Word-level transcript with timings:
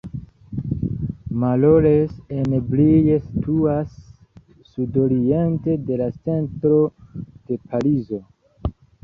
Marolles-en-Brie 1.43 3.17
situas 3.25 3.93
sudoriente 4.71 5.77
de 5.91 6.01
la 6.03 6.09
centro 6.31 6.75
de 7.23 7.61
Parizo. 7.69 8.21